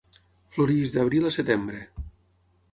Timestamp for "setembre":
1.37-1.85